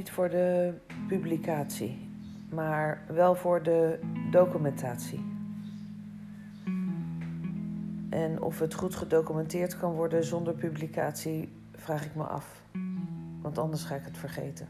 niet 0.00 0.10
voor 0.10 0.30
de 0.30 0.74
publicatie, 1.08 2.08
maar 2.48 3.02
wel 3.08 3.34
voor 3.34 3.62
de 3.62 3.98
documentatie. 4.30 5.24
En 8.10 8.42
of 8.42 8.58
het 8.58 8.74
goed 8.74 8.94
gedocumenteerd 8.94 9.78
kan 9.78 9.92
worden 9.92 10.24
zonder 10.24 10.54
publicatie, 10.54 11.48
vraag 11.74 12.04
ik 12.04 12.14
me 12.14 12.22
af. 12.22 12.62
Want 13.42 13.58
anders 13.58 13.84
ga 13.84 13.94
ik 13.94 14.04
het 14.04 14.18
vergeten. 14.18 14.68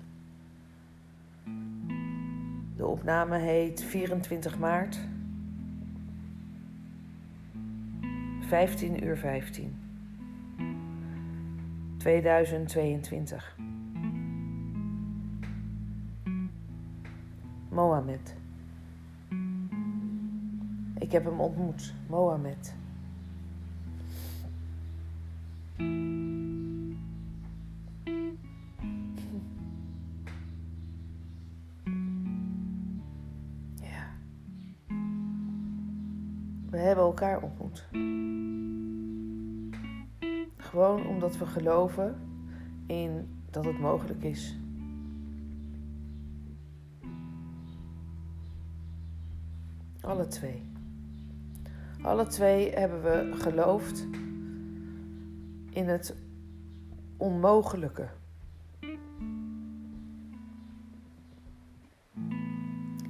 De 2.76 2.86
opname 2.86 3.38
heet 3.38 3.82
24 3.82 4.58
maart 4.58 4.98
15 8.40 9.04
uur 9.04 9.16
15 9.16 9.78
2022 11.98 13.56
Mohammed 17.70 18.38
Ik 21.10 21.16
heb 21.16 21.24
hem 21.24 21.40
ontmoet, 21.40 21.94
Mohammed. 22.08 22.74
We 36.70 36.78
hebben 36.78 37.04
elkaar 37.04 37.42
ontmoet. 37.42 37.88
Gewoon 40.56 41.06
omdat 41.06 41.36
we 41.36 41.46
geloven 41.46 42.16
in 42.86 43.28
dat 43.50 43.64
het 43.64 43.78
mogelijk 43.78 44.22
is. 44.22 44.59
Alle 50.10 50.26
twee. 50.26 50.62
Alle 52.02 52.26
twee 52.26 52.72
hebben 52.72 53.02
we 53.02 53.36
geloofd 53.36 54.06
in 55.70 55.88
het 55.88 56.14
onmogelijke. 57.16 58.08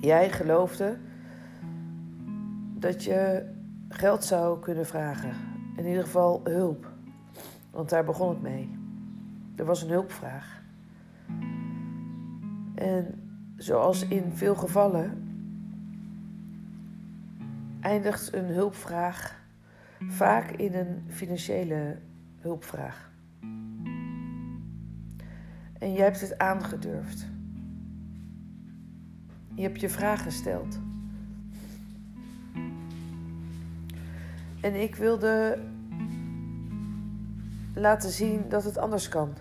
Jij 0.01 0.31
geloofde 0.31 0.99
dat 2.75 3.05
je 3.05 3.51
geld 3.89 4.25
zou 4.25 4.59
kunnen 4.59 4.87
vragen. 4.87 5.33
In 5.77 5.87
ieder 5.87 6.03
geval 6.03 6.41
hulp. 6.45 6.93
Want 7.71 7.89
daar 7.89 8.05
begon 8.05 8.29
het 8.29 8.43
mee. 8.43 8.79
Er 9.57 9.65
was 9.65 9.83
een 9.83 9.91
hulpvraag. 9.91 10.63
En 12.75 13.31
zoals 13.57 14.09
in 14.09 14.33
veel 14.33 14.55
gevallen 14.55 15.20
eindigt 17.81 18.33
een 18.33 18.45
hulpvraag 18.45 19.39
vaak 20.09 20.51
in 20.51 20.75
een 20.75 21.05
financiële 21.09 21.99
hulpvraag. 22.41 23.11
En 25.79 25.93
jij 25.93 26.05
hebt 26.05 26.21
het 26.21 26.39
aangedurfd. 26.39 27.27
Je 29.55 29.63
hebt 29.63 29.81
je 29.81 29.89
vraag 29.89 30.23
gesteld. 30.23 30.79
En 34.61 34.81
ik 34.81 34.95
wilde 34.95 35.59
laten 37.75 38.11
zien 38.11 38.49
dat 38.49 38.65
het 38.65 38.79
anders 38.79 39.09
kan. 39.09 39.35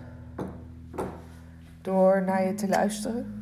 Door 1.80 2.22
naar 2.22 2.46
je 2.46 2.54
te 2.54 2.68
luisteren. 2.68 3.34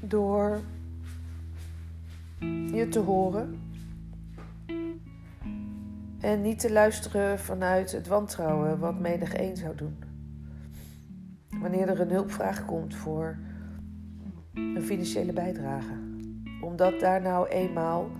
Door 0.00 0.60
je 2.72 2.86
te 2.90 2.98
horen. 2.98 3.60
En 6.20 6.42
niet 6.42 6.58
te 6.58 6.72
luisteren 6.72 7.38
vanuit 7.38 7.92
het 7.92 8.06
wantrouwen, 8.06 8.78
wat 8.78 8.98
menig 8.98 9.38
een 9.38 9.56
zou 9.56 9.74
doen. 9.74 9.96
Wanneer 11.60 11.88
er 11.88 12.00
een 12.00 12.10
hulpvraag 12.10 12.64
komt 12.64 12.94
voor 12.94 13.38
een 14.54 14.82
financiële 14.82 15.32
bijdrage. 15.32 15.94
Omdat 16.60 17.00
daar 17.00 17.20
nou 17.20 17.48
eenmaal 17.48 18.10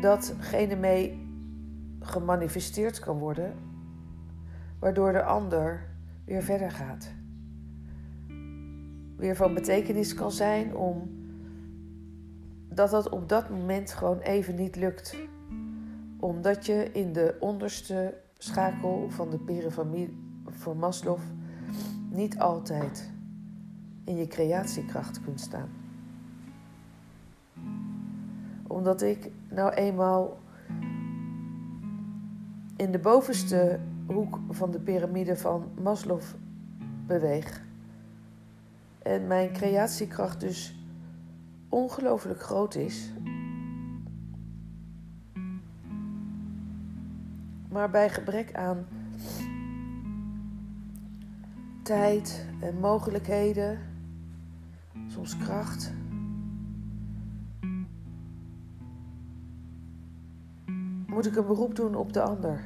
datgene 0.00 0.76
mee 0.76 1.26
gemanifesteerd 2.00 2.98
kan 2.98 3.18
worden, 3.18 3.54
waardoor 4.78 5.12
de 5.12 5.22
ander 5.22 5.88
weer 6.24 6.42
verder 6.42 6.70
gaat. 6.70 7.14
Weer 9.16 9.36
van 9.36 9.54
betekenis 9.54 10.14
kan 10.14 10.32
zijn 10.32 10.76
om 10.76 11.23
dat 12.74 12.90
dat 12.90 13.08
op 13.08 13.28
dat 13.28 13.50
moment 13.50 13.92
gewoon 13.92 14.18
even 14.18 14.54
niet 14.54 14.76
lukt. 14.76 15.16
Omdat 16.20 16.66
je 16.66 16.90
in 16.92 17.12
de 17.12 17.36
onderste 17.40 18.14
schakel 18.38 19.06
van 19.10 19.30
de 19.30 19.38
piramide 19.38 20.12
van 20.44 20.78
Maslow 20.78 21.18
niet 22.10 22.38
altijd 22.38 23.12
in 24.04 24.16
je 24.16 24.26
creatiekracht 24.26 25.20
kunt 25.24 25.40
staan 25.40 25.84
omdat 28.74 29.02
ik 29.02 29.30
nou 29.48 29.72
eenmaal 29.72 30.38
in 32.76 32.92
de 32.92 32.98
bovenste 32.98 33.80
hoek 34.06 34.38
van 34.50 34.70
de 34.70 34.80
piramide 34.80 35.36
van 35.36 35.70
Maslow 35.82 36.20
beweeg. 37.06 37.62
En 39.02 39.26
mijn 39.26 39.52
creatiekracht 39.52 40.40
dus 40.40 40.83
ongelooflijk 41.74 42.40
groot 42.40 42.74
is. 42.74 43.12
Maar 47.68 47.90
bij 47.90 48.10
gebrek 48.10 48.54
aan 48.54 48.86
tijd 51.82 52.46
en 52.60 52.78
mogelijkheden, 52.78 53.78
soms 55.06 55.36
kracht, 55.36 55.92
moet 61.06 61.26
ik 61.26 61.36
een 61.36 61.46
beroep 61.46 61.74
doen 61.74 61.94
op 61.94 62.12
de 62.12 62.22
ander. 62.22 62.64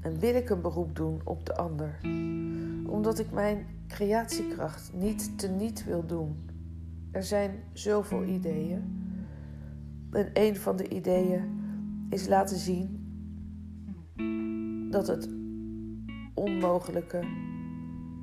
En 0.00 0.18
wil 0.18 0.34
ik 0.34 0.50
een 0.50 0.60
beroep 0.60 0.96
doen 0.96 1.20
op 1.24 1.46
de 1.46 1.56
ander, 1.56 1.98
omdat 2.86 3.18
ik 3.18 3.30
mijn 3.30 3.66
creatiekracht 3.88 4.92
niet 4.92 5.38
teniet 5.38 5.84
wil 5.84 6.06
doen. 6.06 6.50
Er 7.12 7.22
zijn 7.22 7.62
zoveel 7.72 8.24
ideeën. 8.24 8.82
En 10.10 10.30
een 10.32 10.56
van 10.56 10.76
de 10.76 10.88
ideeën 10.88 11.60
is 12.08 12.28
laten 12.28 12.56
zien 12.56 13.00
dat 14.90 15.06
het 15.06 15.28
onmogelijke 16.34 17.20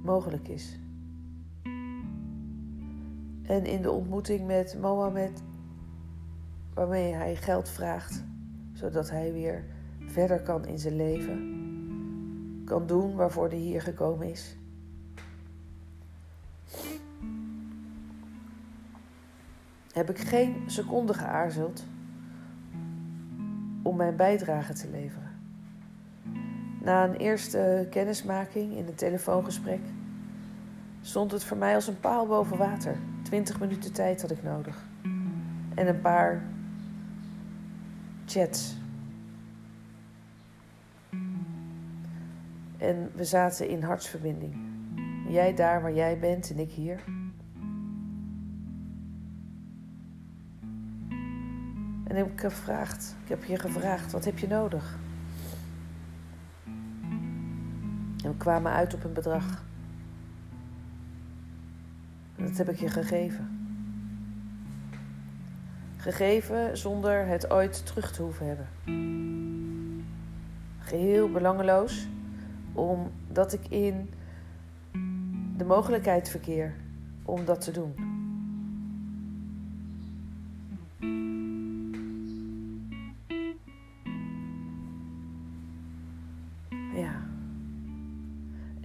mogelijk 0.04 0.48
is. 0.48 0.80
En 3.44 3.66
in 3.66 3.82
de 3.82 3.92
ontmoeting 3.92 4.48
met 4.48 4.78
Mohammed 4.82 5.44
waarmee 6.74 7.14
hij 7.14 7.36
geld 7.36 7.70
vraagt, 7.70 8.26
zodat 8.74 9.10
hij 9.10 9.34
weer 9.34 9.66
verder 10.06 10.42
kan 10.42 10.66
in 10.66 10.80
zijn 10.80 10.96
leven, 10.96 11.58
kan 12.66 12.88
doen 12.88 13.16
waarvoor 13.16 13.48
hij 13.48 13.58
hier 13.58 13.82
gekomen 13.82 14.30
is. 14.30 14.59
Heb 19.94 20.10
ik 20.10 20.18
geen 20.20 20.64
seconde 20.66 21.14
geaarzeld 21.14 21.86
om 23.84 23.96
mijn 23.96 24.16
bijdrage 24.16 24.74
te 24.74 24.90
leveren. 24.90 25.30
Na 26.82 27.04
een 27.04 27.16
eerste 27.16 27.88
kennismaking 27.90 28.76
in 28.76 28.88
een 28.88 28.96
telefoongesprek 28.96 29.82
stond 31.02 31.32
het 31.32 31.44
voor 31.44 31.58
mij 31.58 31.76
als 31.76 31.88
een 31.88 32.00
paal 32.00 32.28
boven 32.28 32.58
water. 32.58 32.96
Twintig 33.24 33.60
minuten 33.60 33.94
tijd 33.94 34.22
had 34.22 34.32
ik 34.32 34.44
nodig. 34.44 34.86
En 35.76 35.88
een 35.88 36.02
paar 36.02 36.44
chats. 38.26 38.78
En 42.78 43.12
we 43.16 43.24
zaten 43.24 43.68
in 43.70 43.84
hartsverbinding. 43.84 44.56
Jij 45.28 45.54
daar 45.54 45.82
waar 45.82 45.94
jij 45.94 46.20
bent 46.20 46.50
en 46.50 46.60
ik 46.60 46.72
hier. 46.72 47.04
En 52.10 52.18
ik 52.18 52.24
heb 52.26 52.40
gevraagd, 52.40 53.16
ik 53.24 53.30
heb 53.30 53.44
je 53.44 53.60
gevraagd, 53.60 54.12
wat 54.12 54.26
heb 54.26 54.38
je 54.38 54.48
nodig? 54.48 54.98
En 58.24 58.32
we 58.32 58.38
kwamen 58.38 58.72
uit 58.72 58.94
op 58.94 59.04
een 59.04 59.14
bedrag. 59.14 59.64
En 62.36 62.46
dat 62.46 62.58
heb 62.58 62.70
ik 62.70 62.80
je 62.80 62.90
gegeven. 62.90 63.58
Gegeven 65.98 66.78
zonder 66.78 67.26
het 67.26 67.52
ooit 67.52 67.86
terug 67.86 68.12
te 68.12 68.22
hoeven 68.22 68.48
hebben. 68.48 68.68
Geheel 70.80 71.32
belangeloos 71.32 72.08
omdat 72.74 73.54
ik 73.54 73.68
in 73.68 74.14
de 75.58 75.66
mogelijkheid 75.66 76.30
verkeer 76.30 76.76
om 77.24 77.46
dat 77.46 77.62
te 77.62 77.72
doen. 77.72 78.09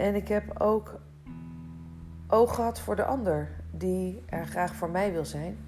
En 0.04 0.14
ik 0.14 0.28
heb 0.28 0.60
ook 0.60 1.00
oog 2.26 2.54
gehad 2.54 2.80
voor 2.80 2.96
de 2.96 3.04
ander 3.04 3.50
die 3.70 4.22
er 4.26 4.46
graag 4.46 4.74
voor 4.74 4.90
mij 4.90 5.12
wil 5.12 5.24
zijn. 5.24 5.58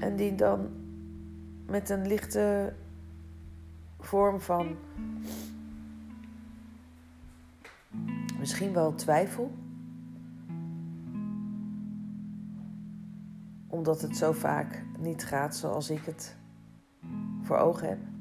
En 0.00 0.16
die 0.16 0.34
dan 0.34 0.68
met 1.66 1.90
een 1.90 2.06
lichte 2.06 2.74
vorm 3.98 4.40
van 4.40 4.76
misschien 8.38 8.72
wel 8.72 8.94
twijfel. 8.94 9.52
Omdat 13.68 14.00
het 14.00 14.16
zo 14.16 14.32
vaak 14.32 14.84
niet 14.98 15.24
gaat 15.24 15.56
zoals 15.56 15.90
ik 15.90 16.04
het 16.04 16.36
voor 17.42 17.56
ogen 17.56 17.88
heb. 17.88 18.17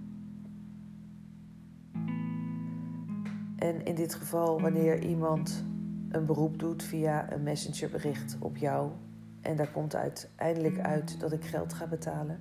En 3.57 3.85
in 3.85 3.95
dit 3.95 4.15
geval, 4.15 4.61
wanneer 4.61 5.03
iemand 5.03 5.65
een 6.09 6.25
beroep 6.25 6.59
doet 6.59 6.83
via 6.83 7.31
een 7.31 7.43
messengerbericht 7.43 8.37
op 8.39 8.57
jou 8.57 8.91
en 9.41 9.55
daar 9.55 9.71
komt 9.71 9.95
uiteindelijk 9.95 10.79
uit 10.79 11.19
dat 11.19 11.31
ik 11.31 11.45
geld 11.45 11.73
ga 11.73 11.87
betalen, 11.87 12.39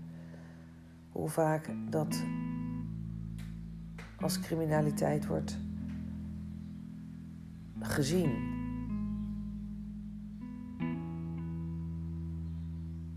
hoe 1.12 1.28
vaak 1.28 1.70
dat 1.90 2.24
als 4.20 4.40
criminaliteit 4.40 5.26
wordt 5.26 5.58
gezien. 7.80 8.54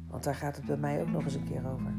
Want 0.07 0.23
daar 0.23 0.35
gaat 0.35 0.55
het 0.55 0.65
bij 0.65 0.77
mij 0.77 1.01
ook 1.01 1.11
nog 1.11 1.23
eens 1.23 1.35
een 1.35 1.43
keer 1.43 1.67
over. 1.67 1.93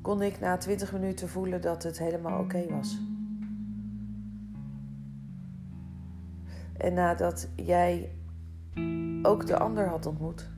Kon 0.00 0.22
ik 0.22 0.40
na 0.40 0.56
20 0.56 0.92
minuten 0.92 1.28
voelen 1.28 1.60
dat 1.60 1.82
het 1.82 1.98
helemaal 1.98 2.40
oké 2.40 2.66
was. 2.68 3.00
En 6.82 6.94
nadat 6.94 7.48
jij 7.56 8.10
ook 9.22 9.46
de 9.46 9.58
ander 9.58 9.88
had 9.88 10.06
ontmoet, 10.06 10.50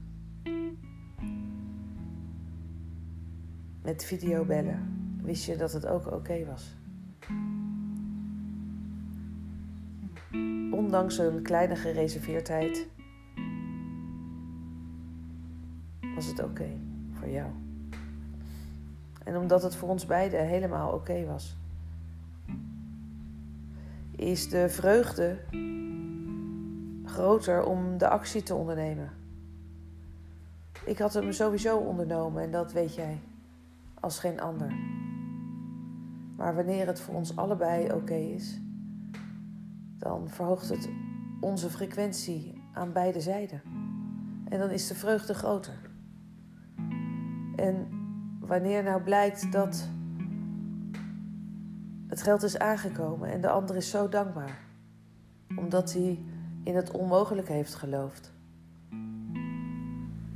met 3.82 4.05
videobellen, 4.05 5.09
wist 5.23 5.44
je 5.44 5.56
dat 5.56 5.73
het 5.73 5.87
ook 5.87 6.12
oké 6.12 6.44
was. 6.44 6.76
Ondanks 10.71 11.19
een 11.19 11.43
kleine 11.43 11.76
gereserveerdheid 11.76 12.88
was 16.15 16.26
het 16.26 16.43
oké 16.43 16.69
voor 17.12 17.29
jou. 17.29 17.50
En 19.25 19.37
omdat 19.37 19.62
het 19.62 19.76
voor 19.76 19.88
ons 19.88 20.06
beiden 20.06 20.47
helemaal 20.47 20.93
oké 20.93 21.25
was, 21.25 21.56
is 24.17 24.49
de 24.49 24.69
vreugde 24.69 25.38
groter 27.14 27.64
om 27.64 27.99
de 27.99 28.08
actie 28.08 28.43
te 28.43 28.55
ondernemen. 28.55 29.11
Ik 30.84 30.99
had 30.99 31.14
hem 31.14 31.32
sowieso 31.32 31.78
ondernomen 31.78 32.43
en 32.43 32.50
dat 32.50 32.72
weet 32.72 32.94
jij 32.94 33.20
als 34.00 34.19
geen 34.19 34.40
ander. 34.40 34.75
Maar 36.37 36.55
wanneer 36.55 36.87
het 36.87 37.00
voor 37.00 37.14
ons 37.14 37.37
allebei 37.37 37.93
oké 37.93 38.14
is, 38.14 38.61
dan 39.99 40.28
verhoogt 40.28 40.69
het 40.69 40.88
onze 41.40 41.70
frequentie 41.70 42.62
aan 42.72 42.93
beide 42.93 43.20
zijden. 43.20 43.62
En 44.49 44.58
dan 44.58 44.70
is 44.70 44.87
de 44.87 44.94
vreugde 44.94 45.34
groter. 45.34 45.90
En 47.56 47.88
wanneer 48.40 48.82
nou 48.82 49.02
blijkt 49.02 49.52
dat 49.52 49.88
het 52.06 52.22
geld 52.22 52.43
is 52.43 52.58
aangekomen 52.58 53.31
en 53.31 53.40
de 53.40 53.50
ander 53.50 53.76
is 53.76 53.90
zo 53.90 54.08
dankbaar, 54.08 54.58
omdat 55.56 55.93
hij 55.93 56.19
in 56.64 56.76
het 56.76 56.90
onmogelijke 56.90 57.52
heeft 57.52 57.75
geloofd. 57.75 58.32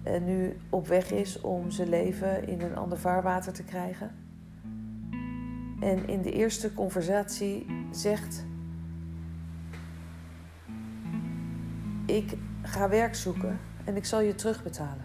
En 0.02 0.24
nu 0.24 0.56
op 0.70 0.86
weg 0.86 1.10
is 1.10 1.40
om 1.40 1.70
zijn 1.70 1.88
leven 1.88 2.48
in 2.48 2.60
een 2.60 2.76
ander 2.76 2.98
vaarwater 2.98 3.52
te 3.52 3.64
krijgen. 3.64 4.10
En 5.80 6.08
in 6.08 6.22
de 6.22 6.32
eerste 6.32 6.74
conversatie 6.74 7.66
zegt: 7.90 8.46
Ik 12.06 12.36
ga 12.62 12.88
werk 12.88 13.14
zoeken 13.14 13.58
en 13.84 13.96
ik 13.96 14.04
zal 14.04 14.20
je 14.20 14.34
terugbetalen. 14.34 15.04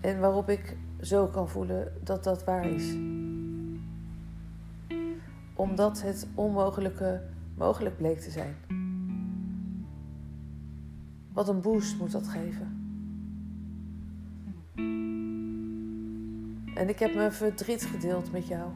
En 0.00 0.20
waarop 0.20 0.48
ik 0.48 0.76
zo 1.00 1.26
kan 1.26 1.48
voelen 1.48 1.92
dat 2.04 2.24
dat 2.24 2.44
waar 2.44 2.66
is 2.66 2.94
omdat 5.62 6.02
het 6.02 6.26
onmogelijke 6.34 7.22
mogelijk 7.54 7.96
bleek 7.96 8.20
te 8.20 8.30
zijn. 8.30 8.54
Wat 11.32 11.48
een 11.48 11.60
boost 11.60 11.98
moet 11.98 12.12
dat 12.12 12.28
geven. 12.28 12.80
En 16.74 16.88
ik 16.88 16.98
heb 16.98 17.14
mijn 17.14 17.32
verdriet 17.32 17.84
gedeeld 17.84 18.32
met 18.32 18.46
jou. 18.46 18.70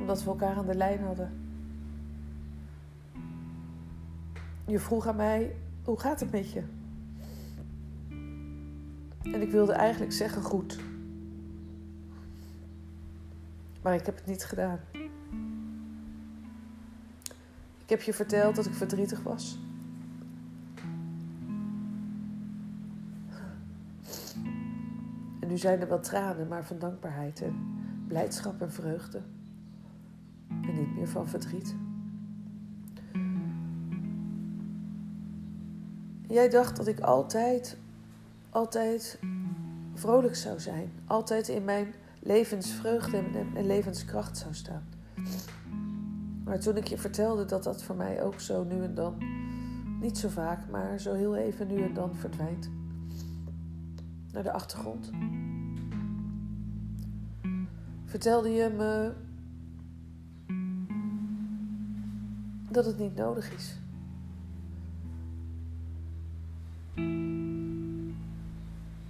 Omdat 0.00 0.22
we 0.22 0.30
elkaar 0.30 0.56
aan 0.56 0.66
de 0.66 0.74
lijn 0.74 1.00
hadden. 1.00 1.32
Je 4.66 4.78
vroeg 4.78 5.06
aan 5.06 5.16
mij: 5.16 5.54
hoe 5.84 6.00
gaat 6.00 6.20
het 6.20 6.30
met 6.30 6.52
je? 6.52 6.62
En 9.22 9.42
ik 9.42 9.50
wilde 9.50 9.72
eigenlijk 9.72 10.12
zeggen 10.12 10.42
goed. 10.42 10.89
Maar 13.82 13.94
ik 13.94 14.06
heb 14.06 14.16
het 14.16 14.26
niet 14.26 14.44
gedaan. 14.44 14.80
Ik 17.78 17.96
heb 17.96 18.02
je 18.02 18.14
verteld 18.14 18.56
dat 18.56 18.66
ik 18.66 18.74
verdrietig 18.74 19.22
was. 19.22 19.58
En 25.40 25.48
nu 25.48 25.58
zijn 25.58 25.80
er 25.80 25.88
wel 25.88 26.00
tranen, 26.00 26.48
maar 26.48 26.64
van 26.64 26.78
dankbaarheid 26.78 27.42
en 27.42 27.54
blijdschap 28.06 28.60
en 28.60 28.72
vreugde. 28.72 29.22
En 30.48 30.74
niet 30.74 30.96
meer 30.96 31.08
van 31.08 31.28
verdriet. 31.28 31.74
Jij 36.28 36.48
dacht 36.48 36.76
dat 36.76 36.86
ik 36.86 37.00
altijd, 37.00 37.76
altijd 38.50 39.18
vrolijk 39.94 40.36
zou 40.36 40.60
zijn. 40.60 40.92
Altijd 41.06 41.48
in 41.48 41.64
mijn 41.64 41.94
levensvreugde 42.22 43.22
en 43.54 43.66
levenskracht 43.66 44.38
zou 44.38 44.54
staan. 44.54 44.88
Maar 46.44 46.60
toen 46.60 46.76
ik 46.76 46.86
je 46.86 46.98
vertelde 46.98 47.44
dat 47.44 47.64
dat 47.64 47.82
voor 47.82 47.96
mij 47.96 48.22
ook 48.22 48.40
zo 48.40 48.64
nu 48.64 48.82
en 48.82 48.94
dan, 48.94 49.14
niet 50.00 50.18
zo 50.18 50.28
vaak, 50.28 50.70
maar 50.70 50.98
zo 50.98 51.14
heel 51.14 51.36
even 51.36 51.66
nu 51.66 51.82
en 51.82 51.94
dan 51.94 52.14
verdwijnt 52.14 52.70
naar 54.32 54.42
de 54.42 54.52
achtergrond, 54.52 55.10
vertelde 58.04 58.50
je 58.50 58.68
me 58.76 59.12
dat 62.70 62.84
het 62.84 62.98
niet 62.98 63.14
nodig 63.14 63.52
is. 63.54 63.78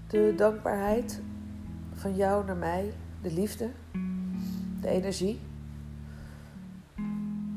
De 0.07 0.33
dankbaarheid 0.37 1.23
van 2.01 2.17
jou 2.17 2.45
naar 2.45 2.57
mij, 2.57 2.93
de 3.23 3.33
liefde, 3.33 3.71
de 4.81 4.89
energie, 4.89 5.41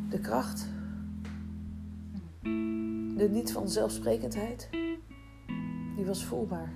de 0.09 0.19
kracht, 0.21 0.67
de 3.17 3.29
niet 3.31 3.51
vanzelfsprekendheid, 3.51 4.69
die 5.95 6.05
was 6.05 6.25
voelbaar. 6.25 6.71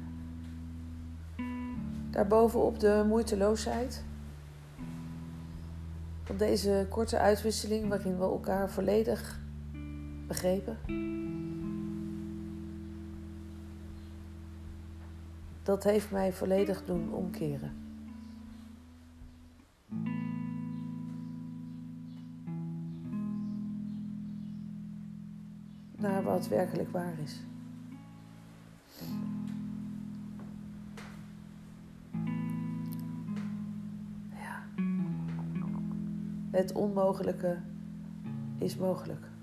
Daarbovenop 2.09 2.79
de 2.79 3.03
moeiteloosheid 3.07 4.03
van 6.23 6.37
deze 6.37 6.85
korte 6.89 7.17
uitwisseling 7.17 7.89
waarin 7.89 8.17
we 8.17 8.23
elkaar 8.23 8.69
volledig 8.69 9.39
begrepen. 10.27 10.77
dat 15.67 15.83
heeft 15.83 16.11
mij 16.11 16.33
volledig 16.33 16.85
doen 16.85 17.13
omkeren. 17.13 17.71
Naar 25.97 26.23
wat 26.23 26.47
werkelijk 26.47 26.91
waar 26.91 27.19
is. 27.23 27.43
Ja. 34.29 34.63
Het 36.51 36.71
onmogelijke 36.71 37.57
is 38.57 38.77
mogelijk. 38.77 39.36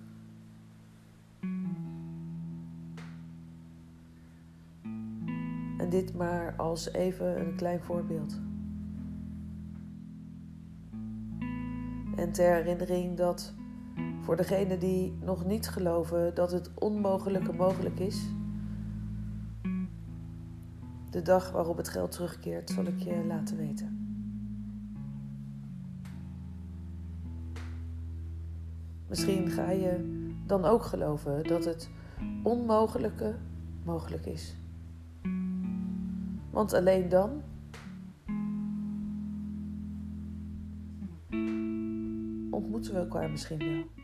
Dit 5.94 6.14
maar 6.14 6.54
als 6.56 6.92
even 6.92 7.40
een 7.40 7.56
klein 7.56 7.82
voorbeeld. 7.82 8.40
En 12.16 12.32
ter 12.32 12.54
herinnering 12.54 13.16
dat 13.16 13.54
voor 14.20 14.36
degenen 14.36 14.78
die 14.78 15.16
nog 15.20 15.44
niet 15.44 15.68
geloven 15.68 16.34
dat 16.34 16.50
het 16.50 16.70
onmogelijke 16.74 17.52
mogelijk 17.52 17.98
is, 17.98 18.26
de 21.10 21.22
dag 21.22 21.50
waarop 21.50 21.76
het 21.76 21.88
geld 21.88 22.10
terugkeert, 22.10 22.70
zal 22.70 22.84
ik 22.84 22.98
je 22.98 23.24
laten 23.26 23.56
weten. 23.56 24.18
Misschien 29.08 29.50
ga 29.50 29.70
je 29.70 30.22
dan 30.46 30.64
ook 30.64 30.82
geloven 30.82 31.44
dat 31.44 31.64
het 31.64 31.90
onmogelijke 32.42 33.34
mogelijk 33.84 34.26
is. 34.26 34.56
Want 36.54 36.73
alleen 36.73 37.08
dan 37.08 37.42
ontmoeten 42.50 42.92
we 42.92 42.99
elkaar 42.99 43.30
misschien 43.30 43.58
wel. 43.58 44.03